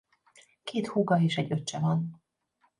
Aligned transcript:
Két 0.63 0.87
húga 0.87 1.19
és 1.19 1.37
egy 1.37 1.51
öccse 1.51 1.79
van. 1.79 2.21